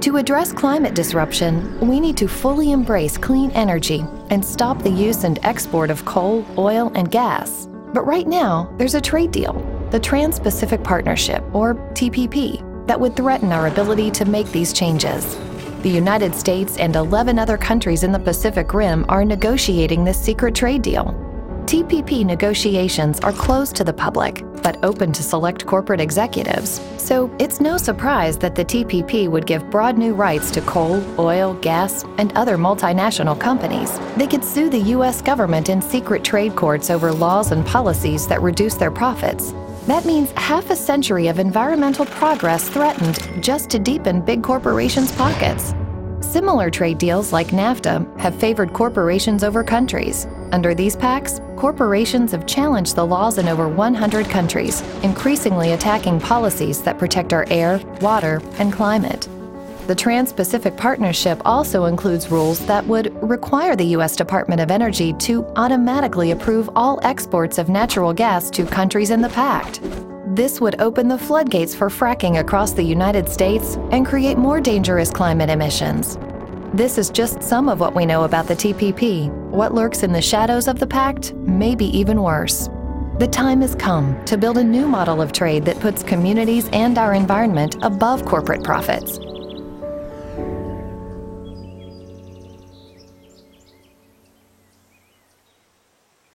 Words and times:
To 0.00 0.16
address 0.16 0.50
climate 0.50 0.94
disruption, 0.94 1.78
we 1.86 2.00
need 2.00 2.16
to 2.16 2.26
fully 2.26 2.72
embrace 2.72 3.18
clean 3.18 3.50
energy 3.50 4.02
and 4.30 4.42
stop 4.42 4.82
the 4.82 4.88
use 4.88 5.24
and 5.24 5.38
export 5.42 5.90
of 5.90 6.06
coal, 6.06 6.42
oil, 6.56 6.90
and 6.94 7.10
gas. 7.10 7.68
But 7.92 8.06
right 8.06 8.26
now, 8.26 8.74
there's 8.78 8.94
a 8.94 9.00
trade 9.00 9.30
deal, 9.30 9.52
the 9.90 10.00
Trans 10.00 10.40
Pacific 10.40 10.82
Partnership, 10.82 11.44
or 11.54 11.74
TPP, 11.92 12.86
that 12.86 12.98
would 12.98 13.14
threaten 13.14 13.52
our 13.52 13.66
ability 13.66 14.10
to 14.12 14.24
make 14.24 14.50
these 14.52 14.72
changes. 14.72 15.36
The 15.82 15.90
United 15.90 16.34
States 16.34 16.78
and 16.78 16.96
11 16.96 17.38
other 17.38 17.58
countries 17.58 18.02
in 18.02 18.10
the 18.10 18.18
Pacific 18.18 18.72
Rim 18.72 19.04
are 19.10 19.22
negotiating 19.22 20.02
this 20.02 20.18
secret 20.18 20.54
trade 20.54 20.80
deal. 20.80 21.29
TPP 21.70 22.24
negotiations 22.24 23.20
are 23.20 23.32
closed 23.32 23.76
to 23.76 23.84
the 23.84 23.92
public, 23.92 24.42
but 24.60 24.76
open 24.82 25.12
to 25.12 25.22
select 25.22 25.66
corporate 25.66 26.00
executives. 26.00 26.80
So 26.98 27.32
it's 27.38 27.60
no 27.60 27.76
surprise 27.76 28.36
that 28.38 28.56
the 28.56 28.64
TPP 28.64 29.30
would 29.30 29.46
give 29.46 29.70
broad 29.70 29.96
new 29.96 30.12
rights 30.12 30.50
to 30.50 30.62
coal, 30.62 31.00
oil, 31.16 31.54
gas, 31.62 32.02
and 32.18 32.32
other 32.32 32.58
multinational 32.58 33.38
companies. 33.38 34.00
They 34.16 34.26
could 34.26 34.42
sue 34.42 34.68
the 34.68 34.80
U.S. 34.96 35.22
government 35.22 35.68
in 35.68 35.80
secret 35.80 36.24
trade 36.24 36.56
courts 36.56 36.90
over 36.90 37.12
laws 37.12 37.52
and 37.52 37.64
policies 37.64 38.26
that 38.26 38.42
reduce 38.42 38.74
their 38.74 38.90
profits. 38.90 39.52
That 39.86 40.04
means 40.04 40.32
half 40.32 40.70
a 40.70 40.76
century 40.76 41.28
of 41.28 41.38
environmental 41.38 42.04
progress 42.04 42.68
threatened 42.68 43.20
just 43.40 43.70
to 43.70 43.78
deepen 43.78 44.22
big 44.22 44.42
corporations' 44.42 45.12
pockets. 45.12 45.72
Similar 46.30 46.70
trade 46.70 46.98
deals 46.98 47.32
like 47.32 47.48
NAFTA 47.48 48.20
have 48.20 48.36
favored 48.36 48.72
corporations 48.72 49.42
over 49.42 49.64
countries. 49.64 50.28
Under 50.52 50.74
these 50.76 50.94
pacts, 50.94 51.40
corporations 51.56 52.30
have 52.30 52.46
challenged 52.46 52.94
the 52.94 53.04
laws 53.04 53.38
in 53.38 53.48
over 53.48 53.68
100 53.68 54.26
countries, 54.26 54.80
increasingly 55.02 55.72
attacking 55.72 56.20
policies 56.20 56.82
that 56.82 57.00
protect 57.00 57.32
our 57.32 57.46
air, 57.50 57.80
water, 58.00 58.40
and 58.60 58.72
climate. 58.72 59.28
The 59.88 59.94
Trans 59.96 60.32
Pacific 60.32 60.76
Partnership 60.76 61.42
also 61.44 61.86
includes 61.86 62.30
rules 62.30 62.64
that 62.66 62.86
would 62.86 63.12
require 63.28 63.74
the 63.74 63.86
U.S. 63.96 64.14
Department 64.14 64.60
of 64.60 64.70
Energy 64.70 65.12
to 65.14 65.44
automatically 65.56 66.30
approve 66.30 66.70
all 66.76 67.00
exports 67.02 67.58
of 67.58 67.68
natural 67.68 68.12
gas 68.12 68.50
to 68.50 68.64
countries 68.66 69.10
in 69.10 69.20
the 69.20 69.30
pact. 69.30 69.80
This 70.32 70.60
would 70.60 70.80
open 70.80 71.08
the 71.08 71.18
floodgates 71.18 71.74
for 71.74 71.88
fracking 71.88 72.38
across 72.38 72.70
the 72.70 72.84
United 72.84 73.28
States 73.28 73.74
and 73.90 74.06
create 74.06 74.38
more 74.38 74.60
dangerous 74.60 75.10
climate 75.10 75.50
emissions. 75.50 76.18
This 76.72 76.98
is 76.98 77.10
just 77.10 77.42
some 77.42 77.68
of 77.68 77.80
what 77.80 77.96
we 77.96 78.06
know 78.06 78.22
about 78.22 78.46
the 78.46 78.54
TPP. 78.54 79.28
What 79.50 79.74
lurks 79.74 80.04
in 80.04 80.12
the 80.12 80.22
shadows 80.22 80.68
of 80.68 80.78
the 80.78 80.86
pact 80.86 81.34
may 81.34 81.74
be 81.74 81.86
even 81.86 82.22
worse. 82.22 82.68
The 83.18 83.26
time 83.26 83.60
has 83.62 83.74
come 83.74 84.24
to 84.26 84.38
build 84.38 84.58
a 84.58 84.62
new 84.62 84.86
model 84.86 85.20
of 85.20 85.32
trade 85.32 85.64
that 85.64 85.80
puts 85.80 86.04
communities 86.04 86.68
and 86.72 86.96
our 86.96 87.12
environment 87.12 87.74
above 87.82 88.24
corporate 88.24 88.62
profits 88.62 89.18